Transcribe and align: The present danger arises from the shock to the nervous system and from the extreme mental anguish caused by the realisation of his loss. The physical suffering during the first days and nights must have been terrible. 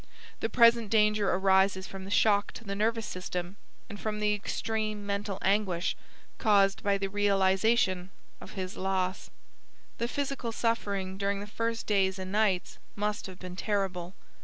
The 0.39 0.49
present 0.49 0.89
danger 0.89 1.29
arises 1.31 1.85
from 1.85 2.05
the 2.05 2.09
shock 2.09 2.53
to 2.53 2.63
the 2.63 2.73
nervous 2.73 3.05
system 3.05 3.55
and 3.87 3.99
from 3.99 4.19
the 4.19 4.33
extreme 4.33 5.05
mental 5.05 5.37
anguish 5.43 5.95
caused 6.39 6.81
by 6.81 6.97
the 6.97 7.07
realisation 7.07 8.09
of 8.41 8.53
his 8.53 8.75
loss. 8.77 9.29
The 9.99 10.07
physical 10.07 10.51
suffering 10.51 11.19
during 11.19 11.39
the 11.39 11.45
first 11.45 11.85
days 11.85 12.17
and 12.17 12.31
nights 12.31 12.79
must 12.95 13.27
have 13.27 13.37
been 13.37 13.55
terrible. 13.55 14.15